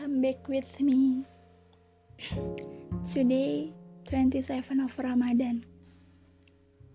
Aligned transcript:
come 0.00 0.24
back 0.24 0.48
with 0.48 0.80
me. 0.80 1.28
Today, 3.12 3.68
27 4.08 4.80
of 4.80 4.96
Ramadan. 4.96 5.60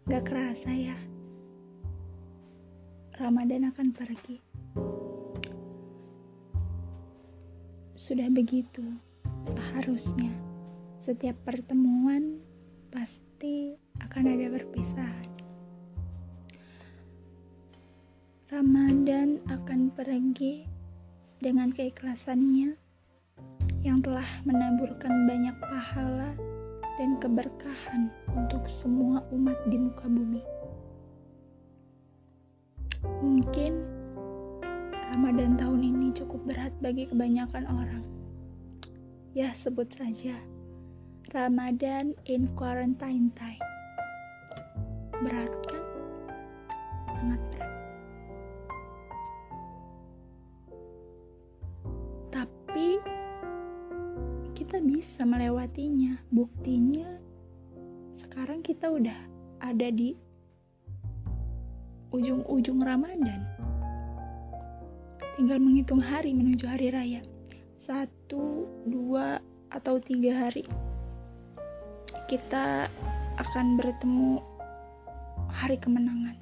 Gak 0.10 0.26
kerasa 0.26 0.74
ya, 0.74 0.98
Ramadan 3.22 3.70
akan 3.70 3.94
pergi. 3.94 4.42
Sudah 7.94 8.26
begitu, 8.34 8.82
seharusnya 9.54 10.34
setiap 10.98 11.38
pertemuan 11.46 12.42
pasti 12.90 13.78
akan 14.02 14.34
ada 14.34 14.50
perpisahan. 14.50 15.30
Ramadan 18.50 19.46
akan 19.46 19.94
pergi 19.94 20.66
dengan 21.38 21.70
keikhlasannya 21.70 22.85
yang 23.86 24.02
telah 24.02 24.26
menaburkan 24.50 25.30
banyak 25.30 25.54
pahala 25.62 26.34
dan 26.98 27.22
keberkahan 27.22 28.10
untuk 28.34 28.66
semua 28.66 29.22
umat 29.30 29.56
di 29.70 29.78
muka 29.78 30.10
bumi. 30.10 30.42
Mungkin 33.22 33.86
Ramadan 35.14 35.56
tahun 35.56 35.82
ini 35.86 36.08
cukup 36.18 36.42
berat 36.50 36.74
bagi 36.82 37.06
kebanyakan 37.06 37.64
orang. 37.70 38.04
Ya, 39.38 39.54
sebut 39.54 39.94
saja 39.94 40.34
Ramadan 41.30 42.18
in 42.26 42.50
quarantine 42.58 43.30
time. 43.38 43.62
Berat 45.22 45.54
kan? 45.70 45.85
Kita 54.76 54.92
bisa 54.92 55.24
melewatinya. 55.24 56.20
Buktinya 56.36 57.08
sekarang 58.12 58.60
kita 58.60 58.92
udah 58.92 59.16
ada 59.64 59.88
di 59.88 60.12
ujung-ujung 62.12 62.84
Ramadan. 62.84 63.40
Tinggal 65.40 65.64
menghitung 65.64 66.04
hari 66.04 66.36
menuju 66.36 66.68
hari 66.68 66.92
raya. 66.92 67.24
Satu, 67.80 68.68
dua, 68.84 69.40
atau 69.72 69.96
tiga 70.04 70.44
hari. 70.44 70.68
Kita 72.28 72.92
akan 73.40 73.80
bertemu 73.80 74.44
hari 75.56 75.80
kemenangan. 75.80 76.36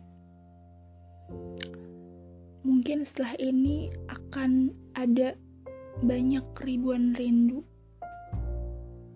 Mungkin 2.66 3.06
setelah 3.06 3.38
ini 3.38 3.94
akan 4.10 4.74
ada 4.98 5.38
banyak 6.02 6.50
ribuan 6.66 7.14
rindu 7.14 7.62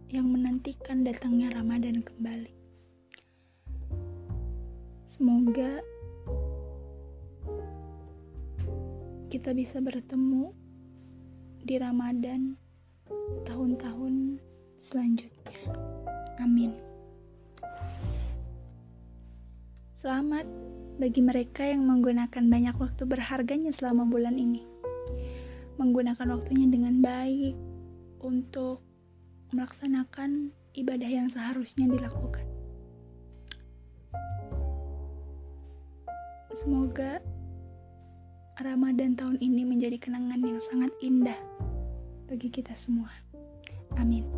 yang 0.07 0.31
menantikan 0.31 1.03
datangnya 1.03 1.51
Ramadan 1.51 1.99
kembali. 1.99 2.55
Semoga 5.03 5.83
kita 9.27 9.51
bisa 9.51 9.83
bertemu 9.83 10.55
di 11.59 11.75
Ramadan 11.75 12.55
tahun-tahun 13.43 14.39
selanjutnya. 14.79 15.75
Amin. 16.39 16.71
Selamat 19.99 20.47
bagi 20.95 21.19
mereka 21.19 21.67
yang 21.67 21.83
menggunakan 21.83 22.47
banyak 22.47 22.75
waktu 22.79 23.03
berharganya 23.03 23.75
selama 23.75 24.07
bulan 24.07 24.39
ini. 24.39 24.63
Menggunakan 25.75 26.39
waktunya 26.39 26.71
dengan 26.71 27.03
baik 27.03 27.59
untuk 28.23 28.86
melaksanakan 29.51 30.51
ibadah 30.75 31.09
yang 31.09 31.27
seharusnya 31.31 31.89
dilakukan. 31.89 32.45
Semoga 36.57 37.21
Ramadan 38.57 39.13
tahun 39.13 39.37
ini 39.39 39.63
menjadi 39.63 39.97
kenangan 40.01 40.41
yang 40.41 40.59
sangat 40.67 40.91
indah 40.99 41.37
bagi 42.27 42.49
kita 42.49 42.73
semua. 42.73 43.09
Amin. 43.95 44.36